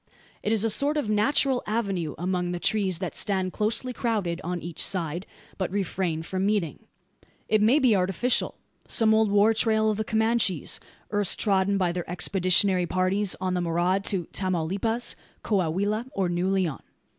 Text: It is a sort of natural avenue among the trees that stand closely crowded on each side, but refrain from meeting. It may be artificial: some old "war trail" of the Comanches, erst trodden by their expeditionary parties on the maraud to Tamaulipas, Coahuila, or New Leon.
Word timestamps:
It 0.41 0.51
is 0.51 0.63
a 0.63 0.69
sort 0.71 0.97
of 0.97 1.11
natural 1.11 1.61
avenue 1.67 2.15
among 2.17 2.53
the 2.53 2.59
trees 2.59 2.97
that 2.97 3.15
stand 3.15 3.53
closely 3.53 3.93
crowded 3.93 4.41
on 4.43 4.59
each 4.59 4.83
side, 4.83 5.27
but 5.59 5.69
refrain 5.69 6.23
from 6.23 6.43
meeting. 6.43 6.79
It 7.47 7.61
may 7.61 7.77
be 7.77 7.95
artificial: 7.95 8.55
some 8.87 9.13
old 9.13 9.29
"war 9.29 9.53
trail" 9.53 9.91
of 9.91 9.97
the 9.97 10.03
Comanches, 10.03 10.79
erst 11.13 11.39
trodden 11.39 11.77
by 11.77 11.91
their 11.91 12.09
expeditionary 12.09 12.87
parties 12.87 13.35
on 13.39 13.53
the 13.53 13.61
maraud 13.61 14.03
to 14.05 14.25
Tamaulipas, 14.33 15.15
Coahuila, 15.43 16.07
or 16.15 16.29
New 16.29 16.49
Leon. 16.49 16.81